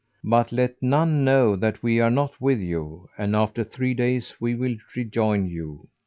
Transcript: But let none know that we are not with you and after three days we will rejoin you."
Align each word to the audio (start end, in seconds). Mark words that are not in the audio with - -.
But 0.23 0.51
let 0.51 0.81
none 0.81 1.23
know 1.23 1.55
that 1.55 1.83
we 1.83 1.99
are 1.99 2.09
not 2.09 2.41
with 2.41 2.57
you 2.59 3.07
and 3.19 3.35
after 3.35 3.63
three 3.63 3.93
days 3.93 4.33
we 4.39 4.55
will 4.55 4.77
rejoin 4.95 5.45
you." 5.47 5.89